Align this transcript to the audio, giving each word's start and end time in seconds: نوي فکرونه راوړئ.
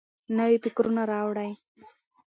نوي 0.37 0.55
فکرونه 0.63 1.01
راوړئ. 1.11 1.51